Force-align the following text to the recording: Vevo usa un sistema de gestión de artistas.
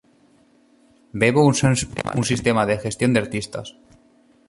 Vevo 1.21 1.41
usa 1.51 1.71
un 2.19 2.25
sistema 2.31 2.63
de 2.65 2.79
gestión 2.83 3.13
de 3.13 3.19
artistas. 3.23 3.67